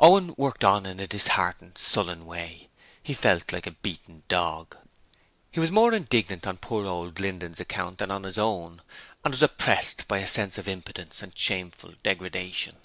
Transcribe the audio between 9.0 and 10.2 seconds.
and was oppressed by